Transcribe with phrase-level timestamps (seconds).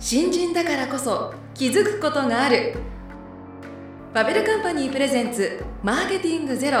[0.00, 2.76] 新人だからこそ気づくことがある。
[4.12, 6.78] ファベルカンパニープレゼンツマーケティングゼロ。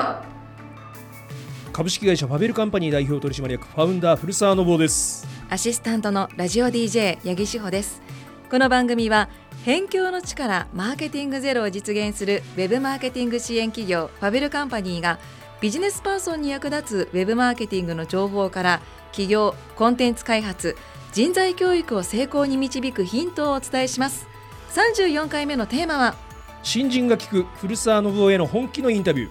[1.72, 5.26] 株式会社ファベルカンパニー代表取締役ファウンダー古澤信夫です。
[5.50, 8.00] アシスタントのラジオ DJ 八木志保です。
[8.48, 9.28] この番組は
[9.64, 15.18] 辺境の地からマーケティングゼロを実現するウェブマーケティング支援企業ファベルカンパニーが
[15.60, 18.80] ビジネスパーソンに役立つウェブマーケティングの情報から
[19.10, 20.76] 企業コンテンツ開発
[21.12, 24.28] 人材教育を成功に導くヒントをお伝えします。
[24.74, 26.14] 34回目のテーマは
[26.62, 29.30] 新人が聞く古澤信夫への本気のインタビュ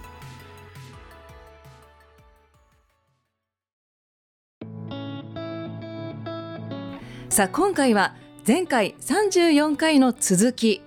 [7.28, 10.82] さあ今回は前回34回の続き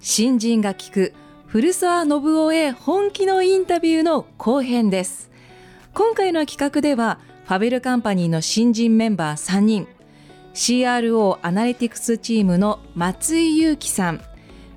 [0.00, 1.14] 新人が聞く
[1.46, 5.30] 古澤信夫へ本気のインタビューの後編です。
[5.94, 9.88] 今回の企画ではファベルカンパニーの新人メンバー3人
[10.56, 14.22] CRO アナリティクスチームの松井裕樹さん。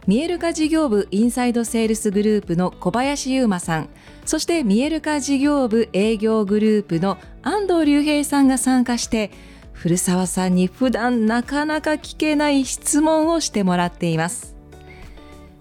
[0.07, 3.89] 見える化事業部インサイドセールスグループの小林優馬さん。
[4.25, 9.31] そして見える化事業部営業グループの安藤隆平さんが参加して
[9.71, 14.57] 古澤さんに普段なかなか聞けない質問をしてもらっています。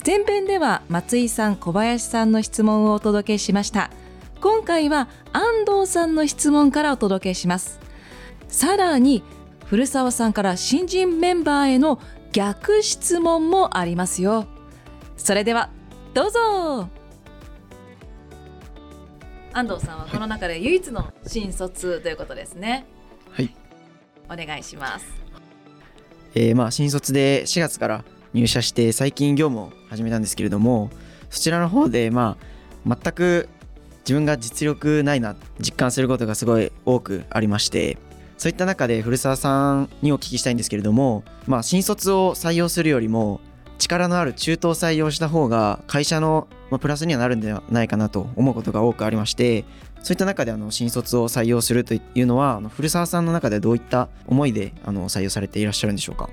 [0.05, 3.93] 前編では松井さん小林さんの質問をお届けしました。
[4.41, 7.79] 今回は安藤さんの質問からお届けします。
[8.49, 9.23] さらに
[9.69, 12.01] 古澤さんから新人メンバーへの
[12.33, 14.47] 逆質問もありますよ。
[15.19, 15.71] それでは
[16.15, 16.89] どうぞ。
[19.53, 22.87] 安藤さんはこの中で唯一の新卒ということですね。
[23.31, 23.55] はい。
[24.31, 25.07] お願いします。
[26.35, 30.91] えー、まあ新卒で4月から入社して最近業務を始めたんですけれども
[31.31, 32.37] そちらの方でま
[32.87, 33.49] あ全く
[34.01, 37.99] 自分が実力ないな実感することがすごい多くありまして
[38.39, 43.41] そういった中で古澤さんにお聞きしたいんですけれども、まあ、新卒を採用するよりも
[43.79, 46.49] 力のある中途を採用した方が会社の
[46.81, 49.65] プラスにはなるんではないかなと思うことが多くありまして
[50.03, 56.31] そういった中であの新卒を採用するというのはあの古澤さんの中でどういった思いであの採用されていらっしゃるんでしょうか？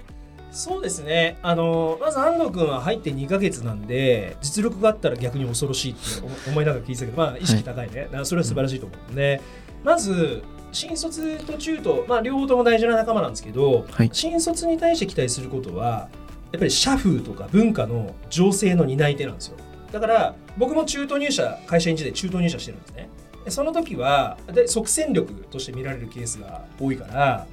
[0.51, 1.37] そうですね。
[1.41, 6.01] あのまず安藤君は入って2か月なんで実力があったら逆に恐ろしいって
[6.49, 9.41] 思いながら聞いてたけど、まあ、意識高いね、はい、それは素晴らしいと思うので、
[9.83, 10.43] まず
[10.75, 16.09] 新卒と中途、まあ、両方とも大事な仲間なんですけど、はい、新卒に対して期待することは
[16.51, 19.57] やっぱり社風とか文化の情勢の担い手なんですよ。
[19.91, 23.09] だから僕も中途入社会社員時代中途入社してるんですね。
[23.47, 27.47] その時はで即戦力として見られるケースが多いから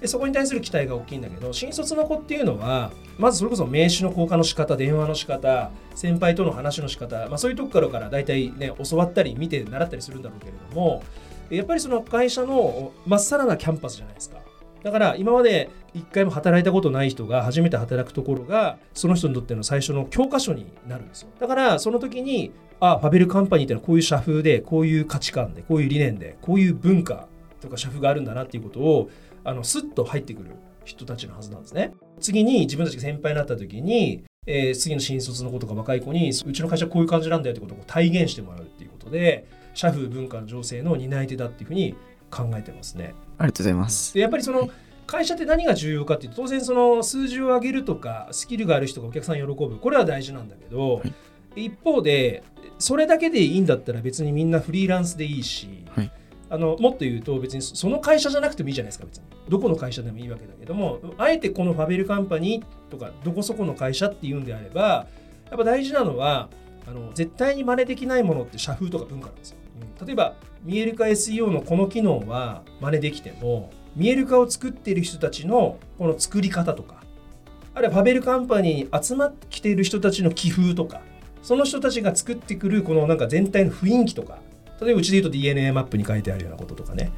[0.00, 11.02] でそこに対する期待が大きいんだけど新卒の子っていうのはまずそれこそ名刺の交換の仕方電話の仕方先輩との話の仕方、まあ、そういうとこからから大体ね教わったり見て習ったりするんだろうけれども
[11.50, 14.38] やっぱりその会社のまっさらなキャンパスじゃないですか
[14.82, 27.26] だから今まで一回も働いたことない人が初めて働くところがその人にとっての最初の教科書になるんですよだからその時にあファベルカンパニーってのはこういう社風でこういう価値観でこういう理念でこういう文化
[27.60, 29.10] とか社風があるんだなっていうことを
[29.44, 30.50] あのスッと入ってくる
[30.84, 31.92] 人たちのはずなんですね。
[32.20, 39.46] 次に自分たちが先輩になった時に、えー、次の新卒の子とか若い子にうちの会社こういう感じなんだよってことを体現してもらうっていうことで
[39.78, 41.94] 社風文化の情勢の担い手だっていうふうに
[42.32, 43.14] 考えてますね。
[43.38, 44.12] ありがとうございます。
[44.12, 44.68] でやっぱりその
[45.06, 51.02] 会社って何が重要かっていうと当然その数字を上げるとかスキルがある人がお客さん喜ぶこれは大事なんだけど、は
[51.54, 52.42] い、一方で
[52.80, 56.10] それだけでいいんだったら別にみんなフリーランスでいいし、はい、
[56.50, 59.24] あのもっと言うと別にその会社じゃなくてもいいじゃないですか別に。
[59.48, 65.06] どこの会社でもいいわけだけどもあえてこのファベルカンパニーとかどこそこの会社っていうんであれば
[65.50, 66.48] やっぱ大事なのは
[66.88, 69.58] あの絶対に真似できないものって社風とか文化なんですよ。
[70.04, 77.02] 例えば見える化 SEO のこの機能は真似できても見える化を作っている人たちのこの作り方とか
[77.74, 81.00] あるいはファベルカンパニーに集まってきている人たちの気風とか
[81.42, 84.38] その人たちが作ってくるこのなんか全体の雰囲気とか
[84.80, 87.12] 例えばうちで言うと DNA マップに書いてあるようなこととかね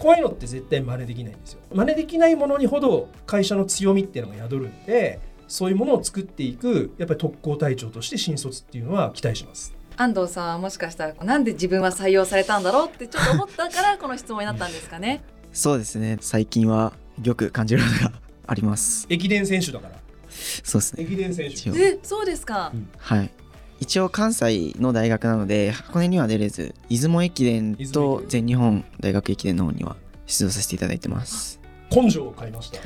[0.00, 1.60] こういうのって絶対真似できないんですよ。
[1.74, 9.74] 真似できないものにほど会社の強みっていうのが宿るんで、そういうものを作っていく、やっぱり特攻隊長として新卒っていうのは期待します。
[10.00, 15.22] 安藤さんはもしかしたらなんで自分は採用されたんだろうってちょっと思ったからこの質問になったんですかね？
[15.52, 16.16] そうですね。
[16.22, 18.12] 最近はよく感じることが
[18.46, 19.06] あります。
[19.10, 19.96] 駅伝選手だから。
[20.30, 21.02] そうですね。
[21.02, 21.68] 駅伝選手。
[21.78, 22.70] え、そうですか。
[22.72, 23.30] うん、はい。
[23.78, 31.60] 一応関西の大学なので箱根には出れず出雲駅伝と全日本大学駅伝の方には出場させていただいてます
[31.90, 32.80] 根性を買いました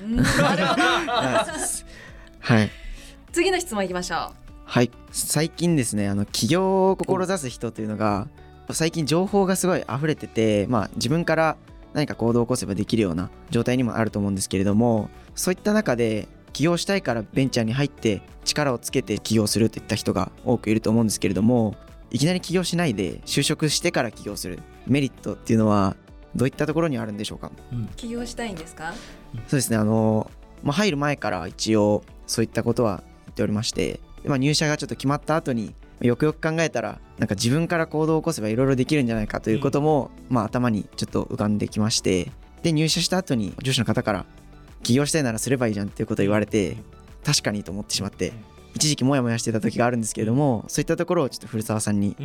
[2.38, 2.70] はい
[3.32, 4.90] 次の質問いきましょうはい。
[5.10, 8.28] 最近ですねあの起業を志す人というのが
[8.72, 11.56] 最近情報がすごい溢れててまあ自分から
[11.92, 21.76] 何か行動を起こせばできるような状態にもあると思うんですけれどもそういった中で起業したいからベンチャーに入って力をつけて起業するっていった人が多くいると思うんですけれども
[22.10, 25.96] いきなり起業しないで就職してから起業するメリットっていうのは
[26.34, 27.52] どういったところにあるんでしょうか？
[27.96, 28.92] 起業したいんですか？
[29.46, 30.30] そうですねあの、
[30.62, 42.30] まあ、入る前から一応そういったことは言っておりまして、まあ、入社がちょっと決まった後によくよく考えたらなんか自分から行動を起こせばいろいろできるんじゃないかということも、まあ、頭にちょっと浮かんできまして
[42.62, 44.26] で入社した後に上司の方から
[44.82, 46.76] 起業したいならすればいいじゃんっていうことを言われて
[47.24, 48.32] 確かにと思ってしまって
[48.74, 52.16] 一時期モヤモヤしてた時があるんですけれどもそういったところをちょっと古澤さんに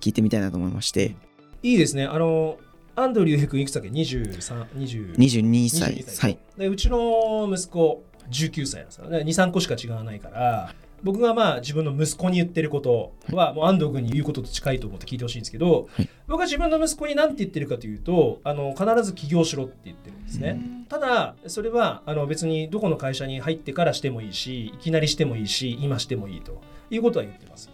[0.00, 1.14] 聞いてみたいなと思いまして。
[1.62, 2.06] いいですね。
[2.06, 2.58] あの
[2.96, 5.94] 安藤竜平君いくつだっけ？23 20 22歳。
[5.94, 6.38] 22はい。
[6.56, 9.18] でうちの息子19歳なんですよね。
[9.18, 20.60] 23個しか違わないから僕がまあ自分の息子に言ってることはもう安藤君に言うことと近いと思って聞いてほしいんですけど、はい僕は自分の息子に何て言ってるかというとあの必ず起業しろって言ってるんですね。
[20.88, 27.68] ただそれはあの別にどこの会社に入ってからしてもいいしいきなりしてもいいし今してもいいということは言ってます。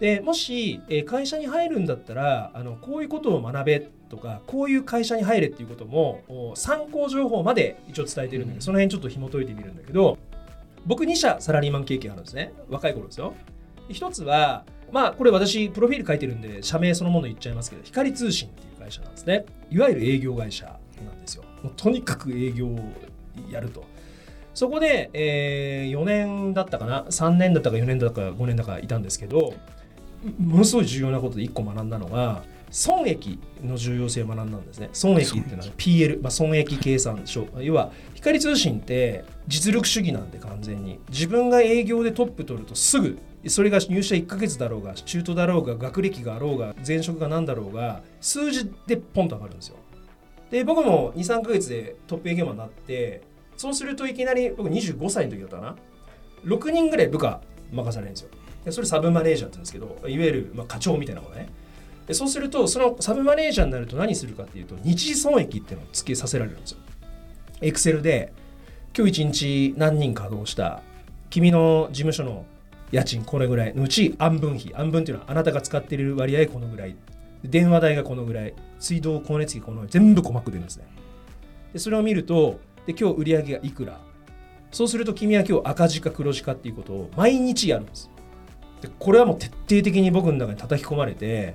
[0.00, 10.16] でもし、えー会社に入るんだったらあのこういうことを学べとかこういう会社に入れっていうこともお参考情報まで一応伝えてるんだけど、その辺ちょっと紐解いてみるんだけど
[10.86, 12.52] 僕2社サラリーマン経験あるんですね。
[12.68, 13.34] 若い頃ですよ。
[13.88, 19.44] 一つはまあこれ私プロフィール書いてるんで社名そのもの言っちゃいますけど光通信っていう会社なんですね。
[19.70, 20.66] いわゆる営業会社
[21.04, 21.44] なんですよ。
[21.62, 22.78] もうとにかく営業を
[23.50, 23.84] やると。
[24.54, 27.04] そこで、えー4年だったかな。
[27.04, 29.54] 3年だったか4年だったか5年だかいたんですけど
[30.38, 34.90] ものすごい重要なことで1個学んだのが損益の重要性を学んだんですね。
[34.92, 37.46] 損益っていうのは PL、まあ、損益計算書。
[37.58, 41.00] 要は光通信って実力主義なんで完全に。
[41.10, 49.76] 自分が営業でトップ取るとすぐそれが入社1ヶ月だろうが中途だろうが学歴があろうが前職が何だろうが数字でポンと上がるんですよ。
[50.50, 53.22] で僕も23ヶ月でトップ営業マンになって
[53.56, 55.76] そうするといきなり僕25歳の時だったかな。
[56.44, 57.40] 6人ぐらい部下
[57.72, 58.30] 任されるんですよ。
[58.64, 61.48] でそれサブマネージャーって言うんですけどいわゆるまあ課長みたいなことね
[62.10, 66.78] でそうするとそのサブマネージャーになると何するかっていうと日時損益っていうのをつけさせられるんですよ。
[67.60, 68.32] エクセルで
[68.98, 70.82] 今日一日何人稼働した
[71.30, 72.46] 君の事務所の
[72.90, 76.96] 家賃これぐらいのうち安分費安分っていうのはあなたが使っている割合このぐらい。
[77.44, 80.86] 電話代がこのぐらい水道光熱費このぐらい全部細かく出るんですね。
[81.72, 84.00] でそれを見るとで今日売り上げがいくら。
[84.72, 88.10] そうすると君は今日赤字か黒字かっていうことを毎日やるんです。
[88.82, 91.54] でこれはもう徹底的に僕の中に叩き込まれて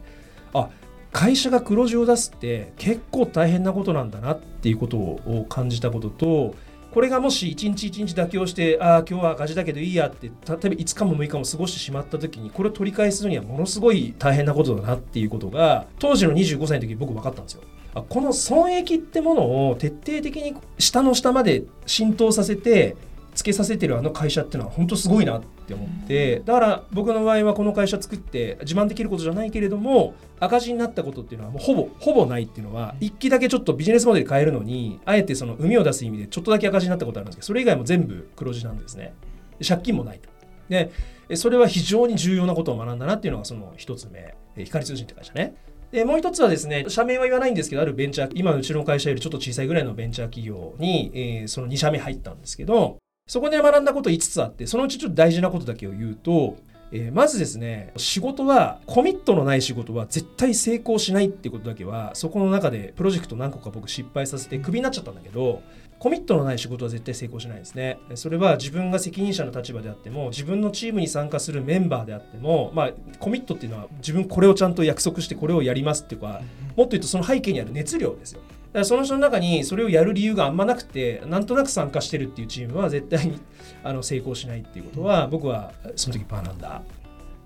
[0.57, 0.69] あ
[1.11, 6.55] 会社が黒字を出すって結構大変なことなんだなっていうことを感じたことと
[6.95, 17.63] これがもし一日一日妥協してああ今日は赤字だけどいいやって例えば5日も6日も過ごしてしまった時にこれを取り返すのにはものすごい大変なことだなっていうことが当時の25歳の時僕分かったんですよ。
[18.09, 22.97] この損益ってものを徹底的に下の下まで浸透させて
[23.33, 39.13] つけさせてるあの会社ってのは本当すごいなって思ってだから僕の場合はこの会社作って自慢できることじゃないけれども赤字になったことっていうのはもうほぼほぼないっていうのは一期だけちょっとビジネスモデル変えるのにあえてその海を出す意味でちょっとだけ赤字になったことあるんですけどそれ以外も全部黒字なんですね。
[39.59, 40.29] で借金もないと。
[40.69, 40.91] で
[41.35, 44.35] それは非常に重要なことを学んだなっていうのがその一つ目。
[44.57, 45.55] え光通信って会社ね。
[45.91, 56.57] でもう一つはですね社名は言わないんですけどあるベンチャー今のうちの会社よりちょっと小さいぐらいのベンチャー企業に、えーその2社目入ったんですけどそこで学んだこと5つあってそのうちちょっと大事なことだけを言うと、
[56.91, 65.63] えーまずですね仕事はコミットのない仕事は絶対成功しないってことだけはそこの中でプロジェクト何個か僕失敗させてクビになっちゃったんだけど
[65.97, 67.97] コミットのない仕事は絶対成功しないですね。
[68.13, 76.41] それは自分が責任者の立場であっても自分のチームに参加するメンバーであっても、まあ、コミットっていうのは自分これをちゃんと約束してこれをやりますっていうか
[76.75, 78.41] もっと言うとその背景にある熱量ですよ。
[78.79, 83.39] らその人の中にそれをやる理由があんまなくてなんとなく参加してるっていうチームは絶対に
[83.83, 86.81] あの成功しないっていうことは僕はその時学んだ。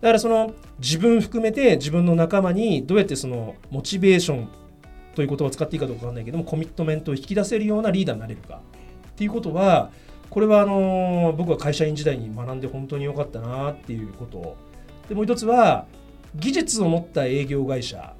[0.01, 4.49] だからその自分含めて自分の仲間にどうやってそのモチベーション
[5.13, 8.61] という言葉を使っていいかどうかわかんないけどもコミットメントを引き出せるようなリーダーになれるか
[9.09, 9.91] っていうことは
[10.29, 14.55] これはあの僕は会社員時代に学んで本当に良かったなっていうこと。
[15.09, 15.85] でもう一つは
[16.35, 18.13] 技術を持った営業会社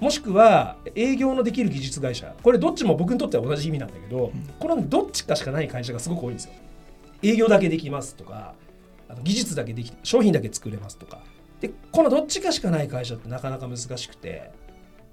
[0.00, 2.34] もしくは営業のできる技術会社。
[2.42, 6.52] これどっちも僕にとっては同じ意味なんだけどこのどっちかしかない会社がすごく多いんですよ。
[7.22, 8.54] 営業だけできますとか
[9.08, 11.20] あの技術だけでき商品だけ作れますとか。
[11.60, 14.50] でこのどっちかしかない会社ってなかなか難しくて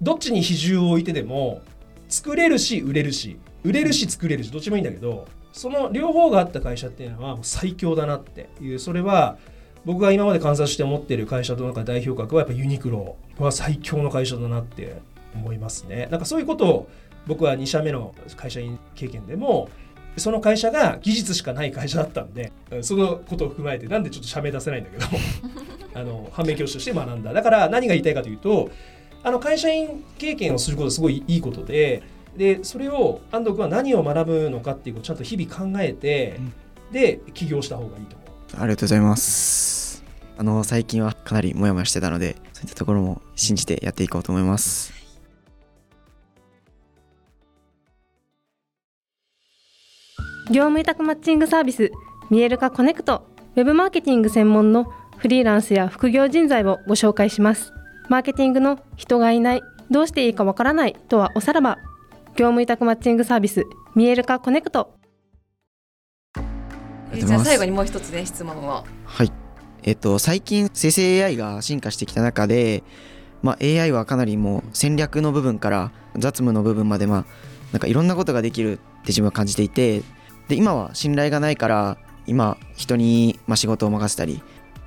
[0.02, 1.62] どっちに比重を置いてでも
[2.08, 8.78] 作れるし売れるし売れるし作れるしどっちもいいんだけどその両方があった会社っていうのはもう最強だなっていう。
[8.78, 9.38] それは
[9.84, 15.00] 僕が今まで観察して思っている会社の中で代表格はやっぱユニクロは最強の会社だなって
[15.34, 16.08] 思いますね。
[16.10, 16.88] なんかそういうことを
[17.26, 19.68] 僕は2社目の会社員経験でも
[20.16, 25.06] その会社が技術しかない会社だったんでそのことを踏まえてなんでちょっと社名出せないんだけど
[25.94, 27.32] あの反面教師として学んだ。
[27.32, 28.70] だから何が言いたいかというと
[29.22, 32.02] あの会社員経験をすることはすごいいいことで
[32.36, 36.52] でそれを安藤君は何を学ぶのかっていうことをちゃんと日々考えて、うん、
[36.92, 38.62] で起業した方がいいと思う。
[38.62, 39.71] ありがとうございます
[40.42, 44.92] あの最近はかなりモヤモヤしてたのでそういったところも信じてやっていこうと思います。
[50.50, 51.92] 業務委託マッチングサービス
[52.28, 57.72] 見える化コネクトウェブマーケティング専門のフリーランスや副業人材をご紹介します。
[58.08, 61.78] マーケティングの人がいないどうしていいかわからないとはおさらば
[62.34, 64.92] 業務委託マッチングサービス見える化コネクト。
[67.14, 68.84] じゃあ最後にもう一つね質問を。
[69.04, 69.41] はい
[69.82, 72.82] えっと最近生成 AI が進化してきた中で
[73.42, 77.24] まあ、AI はかなりもう戦略の部分から雑務の部分までまあ
[77.72, 80.02] なんかいろんなことができるって自分は感じていて
[80.48, 84.42] で今は信頼がないから今人にま仕事を任せたり、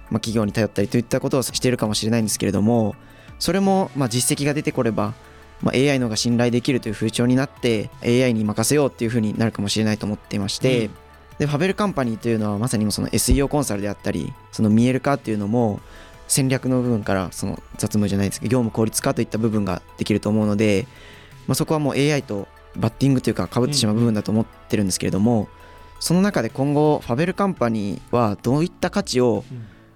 [0.10, 2.96] まあ、企業に頼ったりといったことをしているかもしれないんですけれども
[3.40, 5.14] それもま実績が出てこれば、
[5.62, 10.92] ま AI の方が信頼できるという風潮になって AI に任せようっていう風になるかもしれないと思っていまして、うん、
[11.40, 15.80] でファベルカンパニーというのはまさにその SEO コンサルであったりその見える化っていうのも
[16.28, 20.88] 戦略の部分からその雑務じゃないですけど業務効率化といった部分ができると思うので、
[21.48, 25.48] まあ、そこはもう AI とバッティングというかかぶってしまう部分だと思ってるんですけれども、
[26.00, 29.46] その中で今後ファベルカンパニーはどういった価値を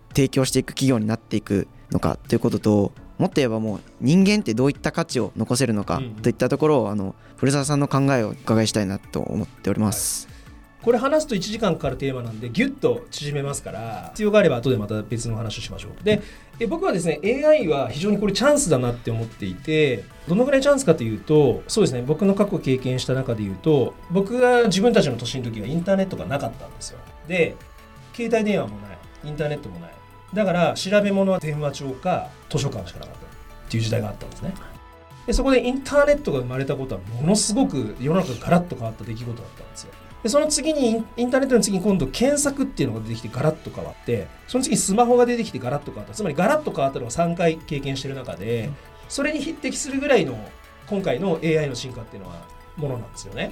[0.10, 10.28] 提供していく企業になっていくのかということともっと言えばもう人間ってどういった価値を残せるのかといったところをあの古澤さんの考えをお伺いしたいなと思っております。
[10.28, 10.39] はい
[10.82, 16.04] これ話すと1時間かかるテーマなんでギュッと縮めますから必要があれば後でまた別の話をしましょう。
[16.04, 16.22] で
[16.60, 27.00] え僕はですね AI は非常にこれチャンスだなって思っていてどのぐらいチャンスかというとそうですね僕の過去経験した中で言うと僕が自分たちの年の時はインターネットがなかったんですよ。
[27.28, 27.56] で
[28.14, 29.92] 携帯電話もないインターネットもない。
[30.34, 33.22] だから調べ物は電話帳か図書館しかなかったっ
[33.70, 34.54] ていう時代があったんですね。
[35.28, 39.92] でそこでインターネットが生まれたことはものすごく世の中がガラッと変わった出来事だったんですよ。
[40.24, 48.70] でその次にインターネットの次に今度検索っていうのが出てきてガラッと変わってその次にスマホが出てきてガラッと変わったつまりガラッと変わったのを3回経験してる中で
[49.08, 50.38] それに匹敵するぐらいの
[50.88, 52.46] 今回の AI の進化っていうのは
[52.76, 53.52] ものなんですよね。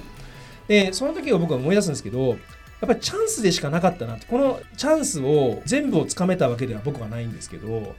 [0.66, 2.38] でその時を僕は思い出すんですけどやっ
[2.86, 7.94] ぱりチャンスでしかなかったなってこのチャンスを全部をつかめたわけでは僕はないんですけど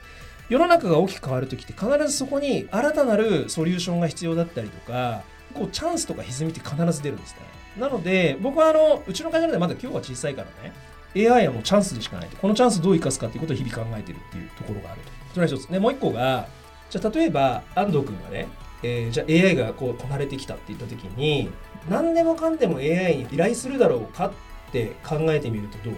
[0.48, 5.24] 世の中が大きく変わる時って必ずそこに新たなるソリューションが必要だったりとか
[5.54, 7.59] こうチャンスとか歪みって必ず出るんですね。
[7.80, 10.74] なので、僕はあのうちの会社でまだ今日は小さいからね、
[11.16, 12.38] AI はもうチャンスでしかないと。
[12.38, 15.10] このチャンスどう生かすかっていうことを日々考えてるっていうところがあると。
[15.34, 15.68] それは一つ。
[15.68, 16.48] で、もう一個が、
[16.90, 18.48] じゃあ例えば安藤君がね、
[18.84, 21.50] えー、じゃあ AI がこうこなれてきたって言った時に、
[21.90, 24.32] 何でもかんでも AI に依頼するだろうかっ
[24.72, 25.94] て考えてみるとどう？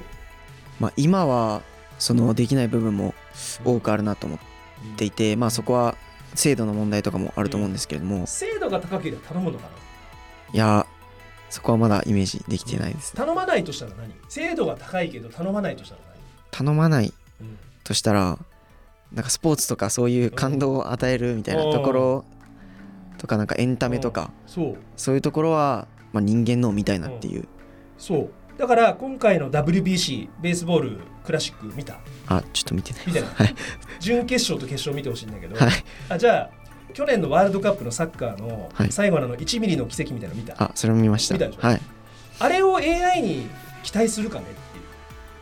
[0.79, 1.61] まあ、今は
[2.00, 3.13] そのできない部分も
[3.63, 4.39] 多くあるなと思っ
[4.97, 5.95] ていて、まあ、そこは
[6.33, 9.69] 精度の問題とかもあると思うんですけれども、精度が高ければ頼むのかな？
[10.53, 10.88] いや
[11.51, 14.12] そこはまだイメージできてないです、頼まないとしたら何？
[14.29, 16.15] 精度が高いけど頼まないとしたら何？
[16.51, 17.13] 頼まない
[17.84, 18.39] としたら、
[19.12, 22.25] なんかスポーツとかそういう感動を与えるみたいなところ
[23.17, 24.77] とかなんかエンタメとかそう。
[24.96, 27.48] そういうところは、まあ、人間のみたいなっていう、
[27.98, 28.31] そう。
[28.58, 32.00] だから今回の WBC ベースボールクラシック見た？
[32.27, 33.03] あちょっと見てない。
[33.08, 33.55] 見てない、はい、
[34.00, 35.72] 準決勝と決勝見てほしいんだけど、はい、
[36.10, 36.50] あじゃあ
[36.91, 41.36] 去年のワールドカップのサッカーの最後のの1ミリの奇跡みたいなの見た、あそれも見ました。
[41.36, 41.81] 見たでしょ、はい、
[42.39, 43.50] あれを AI に
[43.83, 44.83] 期待するかねっていう。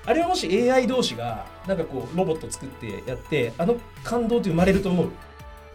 [0.05, 5.09] あれはもし AI 同士がなんかこうロボット作ってやってあの感動って生まれると思う？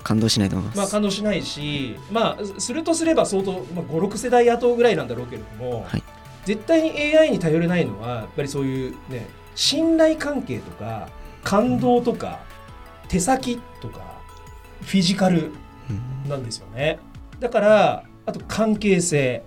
[0.02, 6.02] 感動しないと思います、まあ、感動しないし、まあ、するとすれば相当、まあ、56世代後ぐらいなんだろうけれども、はい、
[6.44, 11.08] 絶対に AI に頼れないのはやっぱりそういうね信頼関係とか
[11.42, 12.40] 感動とか
[13.08, 14.20] 手先とか
[14.82, 15.52] フィジカル
[16.28, 16.98] なんですよね。
[17.40, 19.44] だからあと関係性、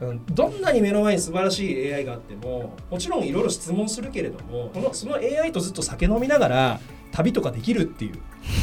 [0.00, 6.80] うん、どんなに目の前に素晴らしい AI があってももちろんいろいろ質問するけれどもこのその AI とずっと酒飲みながら
[7.12, 8.18] 旅とかできるっていう。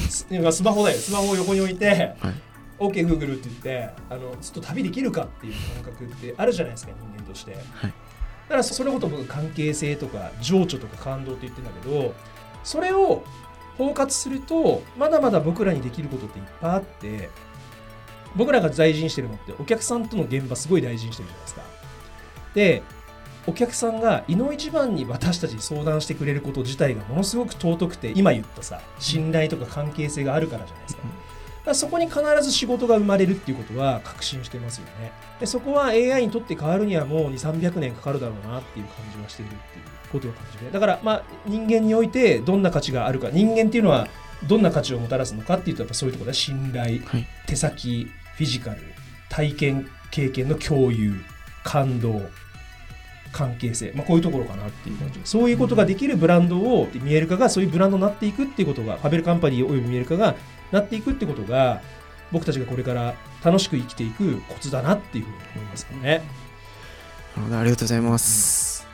[0.09, 0.97] スマホだよ。
[0.97, 2.53] スマホを横に置いて、はい。
[2.79, 5.53] OKGoogle、って言ってあのずっと旅できるかっていう
[5.83, 7.89] 感覚ってあるじゃないですか人間として、はい、だ
[8.49, 12.13] からそれこと僕関係性とか情緒とか感動って言ってるんだけど
[12.63, 13.23] それを
[13.77, 17.29] 包括するとまだまだ僕らにできることっていっぱいあって
[18.35, 21.61] 僕らが大事にしてるのってお客さんとの現場すごい大事にしてるじゃないですか。
[22.55, 22.83] で
[23.45, 31.03] お客さんがいの一番に私たちに相談してくれること自体がものすごく尊くて今言ったさ信頼とか関係性があるからじゃないですか。
[31.71, 35.11] らそこに必ず仕事が生まれるっていうことは確信してますよね。
[35.39, 40.71] でそこは AI にとって変わるにはもう2、300年かかるだろうなっていう感じはしているっていうことを感じて。
[40.71, 44.07] だからまあ人間においてどんな価値があるか、人間っていうのは
[44.47, 48.81] どんな価値をもたらすのかっていうとやっぱそういうところで信頼、はい手先、フィジカル、
[49.29, 51.13] 体験、経験の共有、
[51.63, 52.21] 感動、
[53.31, 60.35] 関係性、まあ、こういうところかなっていう感じでそういうことができるブランドを見える化がそういうブランドになっていくっていうことがファベルカンパニーおよび見える化が
[60.73, 61.81] なっていくってことが
[62.31, 63.13] 僕たちがこれから
[63.43, 66.23] 楽しく生きていくコツだなっていうふうに思いますよね。
[67.35, 68.87] なるほどありがとうございます、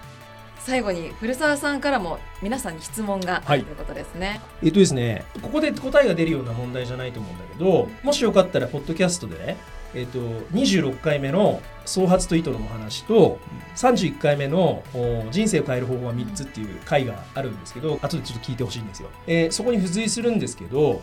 [0.59, 4.39] 最後に古澤さんからも皆さんに質問があはいるということですね。
[4.61, 9.57] えっとですね、ここで答えが出るような問題じゃないと思うんだけど、もしよかったら、ポッドキャストでね、
[9.95, 10.19] えっと、
[10.53, 13.39] 26回目の創発と意図のお話と、
[13.75, 19.09] 31回目のお人生を変える方法は3つっていう回があるんですけど、後でちょっと聞いてほしいんですよ。
[19.27, 21.01] えーそこに付随するんですけど、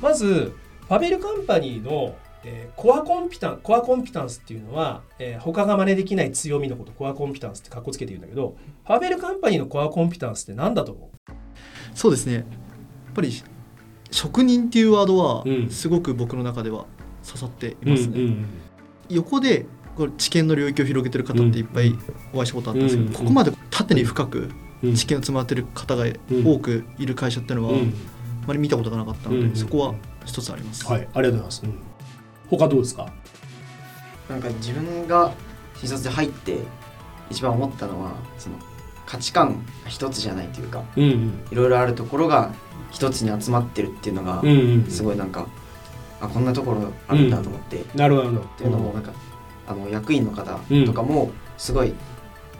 [0.00, 0.52] まず、
[0.88, 11.32] ファベルカンパニーの、えーコアコンピタン、コアコンピタンスっていうのは、えー他が真似できない強みのこと、コアコンピタンスってかっこつけて言うんだけど、ファベルカンパニーのコアコンピタンスって何だと思う？
[11.94, 12.34] そうですね。
[12.34, 12.44] やっ
[13.14, 13.32] ぱり
[14.10, 15.70] 職人っていうワードはうん。
[15.70, 16.86] すごく僕の中では
[17.26, 18.36] 刺さっていますね、
[19.08, 21.94] 横でこれ知見の領域を広げてる方っていっぱい
[22.32, 24.50] お会いしたことあったんですけど、うんここまで縦に深く
[24.84, 24.94] うん。
[24.94, 26.04] 知見を積まれてる方が
[26.44, 27.76] 多くいる会社っていうのは、あ
[28.46, 31.62] まり見たことがなかったので、うんそこは一つあります、はい、ありがとうございます。
[32.50, 33.12] 他どうですか？
[34.28, 35.32] なんか自分が
[35.76, 36.58] 新卒で入って
[37.30, 38.56] 一番思ったのはその
[39.04, 42.52] 価値観が一つじゃないというかうんいろいろあるところが
[42.90, 45.46] 一つに集まってるっていうのがうんうんすごいなんか
[46.20, 48.40] あこんなところあるんだと思って、っなるほど。
[48.40, 49.12] ていうのもなんか
[49.66, 51.92] あの役員の方とかもすごい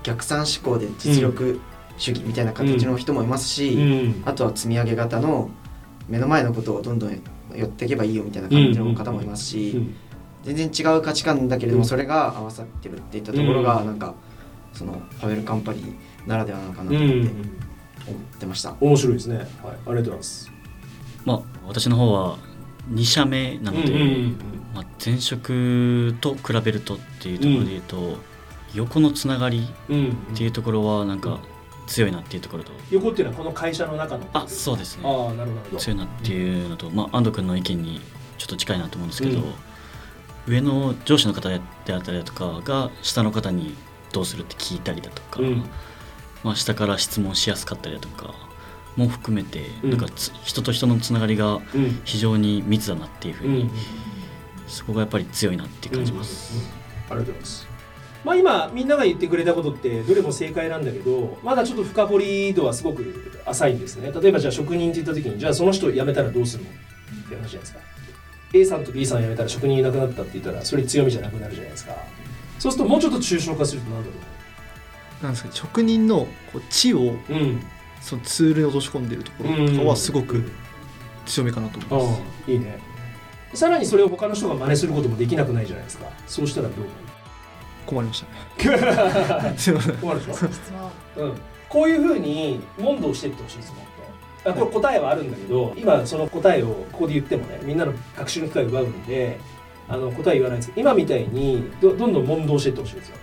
[0.03, 1.59] 逆算思考で実力
[1.97, 4.23] 主義みたいな形の人もいますし、うん。
[4.27, 5.49] あとは積み上げ型の
[6.09, 7.23] 目の前のことをどんどん
[7.55, 9.95] 寄っていけばいいよみたいな感じの方もいますし、うん
[10.47, 13.87] 全然違う価値観だけれどもそれが合わさってるっていったところがうん。
[13.87, 14.15] なんか
[14.73, 18.77] そのファベルカンパニーならではなのかなうと思ってん、思ってました。
[18.81, 19.39] 面白いですね。
[19.39, 20.53] はい、ありがとうございます。
[21.25, 22.39] まあ私の方は
[22.93, 23.93] 2社目なので、
[24.73, 28.19] まあ、前職と比べるとっていうところで言うと、
[28.75, 31.41] 横のつながりうんっていうところはなんか
[31.87, 34.27] 強いなっていうところと、横っていうのはこの会社の中の。
[34.33, 35.03] あそうですね。
[35.05, 35.79] ああ、なるほど。
[35.79, 38.01] 強いなっていうのと、まあ、安藤君の意見に
[38.39, 39.55] ちょっと近いなと思うんですけど、うん。
[40.47, 43.75] 上の上司の方であったりだとかが下の方に
[44.13, 45.65] どうするって聞いたりだとか、うん。
[46.45, 48.35] まあ、下から質問しやすかったりだとか
[48.97, 52.01] も含めて、うんなんかつ人と人のつながりがうん。
[52.05, 53.71] 非常に密だなっていうふうに、うん。
[54.67, 56.55] そこがやっぱり強いなって感じます。
[57.09, 57.66] ありがとうございます。
[58.27, 64.11] まあ今みんなが言ってくれたことってどれも正解なんだけどまだちょっと深掘り度はすごく浅いんですね。
[64.11, 66.71] 例えばじゃあ職人って言った時にじゃあその人辞めたらどうするの？
[66.71, 66.73] っ
[67.29, 67.79] て話じゃないですか。
[68.53, 71.95] A さんと B さん辞めたら職人いなくなったって言ったらそれ強みじゃなくなるじゃないですか。
[72.59, 74.15] そうするともうちょっと抽象化すると何だろ
[75.23, 77.63] なんですか職人のこう知をううん。
[78.01, 80.45] そのツールに落とし込んでるところとかはすごく
[81.25, 82.79] 強みかなと思います、ああいいね。
[83.53, 86.07] さらにそれを他の人が真似することもできなくないじゃないですか。
[86.27, 86.87] そうしたらどう？
[87.87, 88.25] 困りまし
[88.59, 89.55] たね。
[89.57, 90.35] すいません困るでしょ？
[90.35, 90.73] 質
[91.17, 91.25] 問。
[91.25, 91.35] うん、
[91.69, 93.81] こういうふうに問答していってほしいですもっ
[94.45, 99.41] とあこれ答えはあるんだけど今その答えをここで言ってもねみんなの学習の機会を奪うので
[99.89, 100.69] あの答え言わないです。
[100.69, 103.17] けど今みたいにどどんどん問答していってほしいですよ。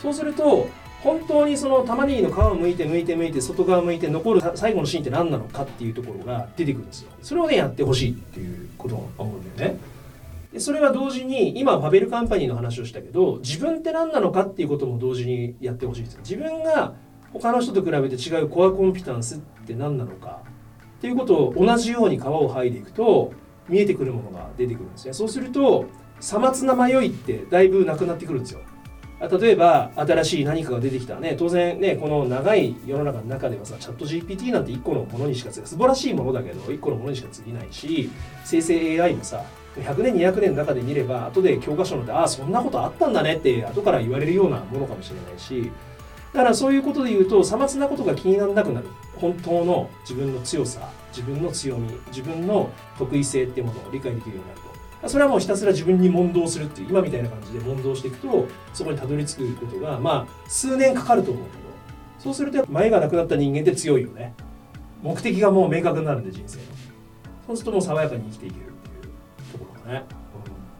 [0.00, 0.68] そうすると
[1.02, 7.10] 本当にその玉ねぎの皮を剥いて剥いて剥いて外側を剥いて残るさ最後のシーンって何なのかっていうところが出てくるんですよ。
[7.22, 9.78] それをねやってほしいっていうことを思うんだよね
[10.56, 16.94] でそれは同時に今ファベルカンパニーの話をしたけど自分って何なのかっていうことも同時にやってほしいです自分が
[17.34, 20.40] 他の人と比べて違うコアコンピタンスって何なのか。
[20.96, 23.34] っていうことを同じように皮を剥いでいくと
[23.68, 25.12] 見えてくるものが出てくるんですね。
[25.12, 25.84] そうすると
[26.20, 28.60] さまつな迷いってだいぶなくなってくるんですよ。
[29.20, 38.10] 例えば新しい何かが出てきたね当然ねこの長い世の中の中ではさチャット GPT なんて1個のものにしか素晴らしいものだけど1個のものにしか過ぎないし
[38.44, 39.44] 生成 AI もさ
[39.76, 45.70] 100年200年の中で見れば後で教科書のでああそんなことあったんだねって後から言われるようなものかもしれないし。
[46.32, 48.88] だからそういうことで言うとさまつなことが気にならなくなる。
[49.16, 54.60] 本当の自分の強さ自分の強み自分の得意性っていうものを理解できるようになる
[55.02, 55.08] と。
[55.08, 61.66] それはもうひたすら自分に問答するっていう今みたいな感じで問答していくとそこにたどり着くことがまあ数年かかると思うけど。
[62.18, 64.34] そうすると前がなくなった人間って強いよね。
[65.02, 66.64] 目的がもう明確になるんで人生の。
[67.46, 68.65] そうするともう爽やかに生きていける。
[69.86, 70.04] ね、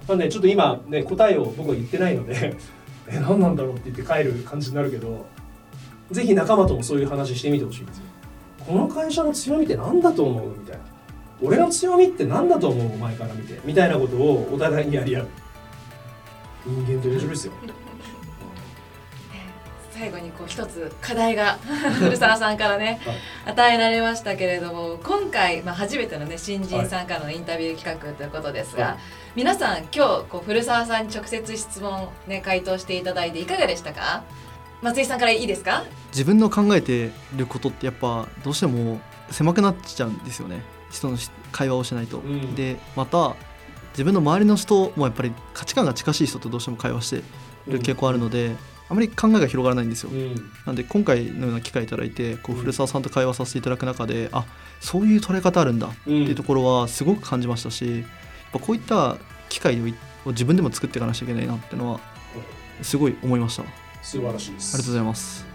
[0.05, 2.57] うん、なんでちょっと今ね答えを僕は言ってないので
[3.09, 5.27] え何なんだろうって言って帰る感じになるけど
[6.11, 8.05] ぜひ仲間ともそういう話してみてほしいんですよ。
[8.67, 10.85] この会社の強みって何だと思うみたいな。
[11.43, 13.61] 俺の強みって何だと思うお前から見て。
[13.65, 15.27] みたいなことをお互いにやり合う。
[16.65, 17.53] 人間って面白いですよ。
[19.99, 21.59] 最後にこう一つ課題が
[21.99, 23.01] 古澤さんからね、
[23.47, 28.97] 与えられましたけれども今回、まあ、初めてのね新人さんからのインタビュー企画ということですが、はい。
[29.35, 34.23] 皆さん今日こう古澤さんに直接質問ね回答していただいていかがでしたか？
[34.83, 35.85] 松井さんからいいですか？
[36.11, 40.61] 自分の考えてることってやっぱどうしても狭くなっちゃうんですよね。
[40.91, 42.55] 人のし会話をしないと、うん。
[42.55, 43.35] でまた
[43.93, 47.23] 自分の周りの人もやっぱり価値観が近しい人とどうしても会話して
[47.67, 48.55] る傾向あるので、
[48.89, 50.51] あまり考えが広がらないんですよ、うん。
[50.65, 54.45] なんで今回のような機会いただいてこう古澤さんと会話させていただく中であ
[54.81, 58.07] そういう捉え方あるんだっていうところはすごく感じましたし、やっ
[58.53, 59.17] ぱこういった
[59.49, 59.81] 機会
[60.25, 62.01] を自分でも作っていかなきゃいけないなっていうのは
[62.83, 63.63] すごい思いました。
[63.63, 63.67] あ
[64.03, 64.77] 素晴らしいです。
[64.77, 65.47] りがとうございます。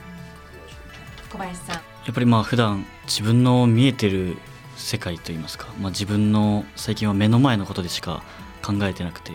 [1.32, 1.76] 小林さん。
[1.76, 4.38] やっぱりまあ普段自分の見えてる
[4.76, 8.24] 世界といいますか、まあ、自分の最近は目の前のことでしか
[8.64, 9.32] 考えてなくて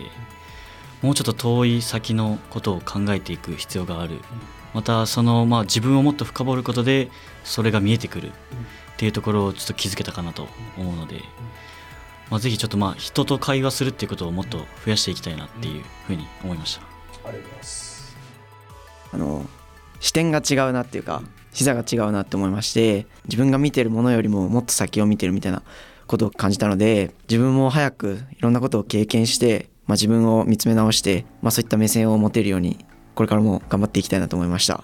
[1.01, 4.19] もうちょっと遠い先のことを考えていく必要がある。
[4.73, 7.09] またそのまあ自分をもっと深掘ることで
[7.43, 8.31] それが見えてくる。
[8.97, 11.21] っていうところをちょっと気づけたかなと思うので、
[12.31, 16.81] まあ、ぜひちょっとまあ人と会話するっていうことをもっと増やしていきたいなっていうふうに思いました。
[16.81, 16.85] あ
[17.25, 18.17] りがとうございます。
[19.13, 19.45] あの
[19.99, 21.21] 視点が違うなっていうか
[21.53, 25.61] 視座が違うなって思いまして自分が見てるものよりももっと先を見てるみたいな
[26.07, 34.83] ことを感じたので自分も早くいろんなことを経験して、まあ、自分を見つめ直して、まあ、そういった目線を持てるようにこれからも頑張っていきたいなと思いました。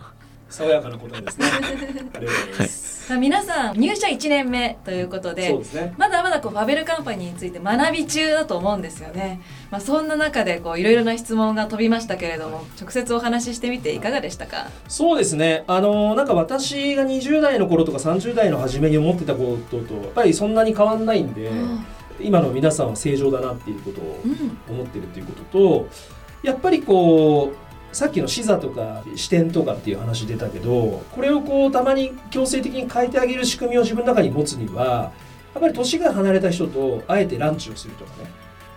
[0.49, 1.47] 爽やかな答えですね。
[1.47, 5.95] ありがとうございます、さあ皆さん入社1年目ということでそうですね。
[5.97, 9.41] まだまだこうファベルカンパニーについて学び中だと思うんですよね。
[9.71, 14.69] まあ、そんな中でこういろいろな質問が飛びましたけれども直接お話ししてみていかがでしたか？
[14.87, 15.63] そうですね。
[15.65, 21.49] あのなんか私が20代の頃とか30代の初めに思ってたこととやっぱりそんなに変わんないんで、
[22.21, 24.57] 今の皆さんは正常だなっていうことをうん。
[24.75, 25.87] 思ってるっていうことと
[26.43, 35.11] やっぱりこうさっきの視座とか視点とかっていう話出たけどこれをこうたまに強制的に変えてあげる仕組みを自分の中に持つには
[35.53, 38.29] やっぱり年が離れた人とあえてランチをするとかね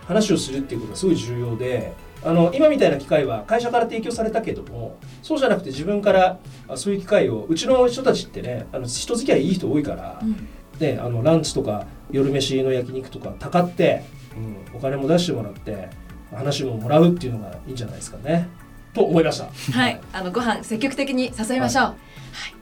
[0.05, 10.47] 話をするっていうことがすごい重要であの今みたいな機会は会社から提供されたけどもそうじゃなくて自分からあそういう機会をうちの人たちってねあの人付き合いいい人多いから、うん
[10.79, 14.03] ね、あのランチとか夜飯の焼肉とかたかって、
[14.35, 15.89] うん、お金も出してもらって
[16.31, 18.47] 話ももらうっていうのがいいんじゃないですかね
[18.93, 19.49] と思いました。
[19.73, 21.83] はい、あのご飯積極的に誘いましょう。
[21.83, 21.95] はい、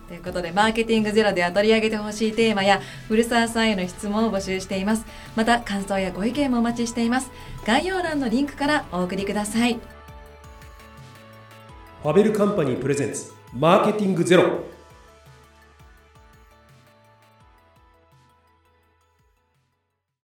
[0.07, 5.05] ということでマーケティングゼロでは取り上げてほしいテーマや古澤さんへの質問を募集しています。
[5.35, 7.31] また感想やご意見もお待ちしています。
[7.65, 9.79] 概要欄のリンクからお送りください。
[12.03, 14.74] ファベルカンパニープレゼンツマーケティングゼロ